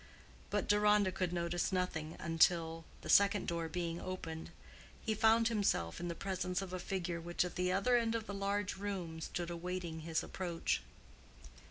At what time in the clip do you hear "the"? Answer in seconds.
3.01-3.07, 6.07-6.15, 7.53-7.71, 8.25-8.33